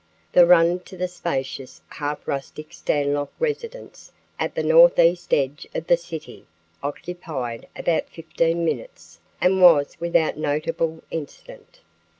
The 0.31 0.47
run 0.47 0.79
to 0.85 0.97
the 0.97 1.07
spacious, 1.07 1.79
half 1.89 2.27
rustic 2.27 2.73
Stanlock 2.73 3.29
residence 3.37 4.11
at 4.39 4.55
the 4.55 4.63
northeast 4.63 5.31
edge 5.31 5.67
of 5.75 5.85
the 5.85 5.95
city 5.95 6.47
occupied 6.81 7.67
about 7.75 8.09
fifteen 8.09 8.65
minutes, 8.65 9.19
and 9.39 9.61
was 9.61 9.95
without 9.99 10.37
notable 10.37 11.03
incident. 11.11 11.81